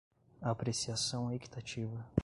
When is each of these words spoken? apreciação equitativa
apreciação 0.41 1.31
equitativa 1.31 2.03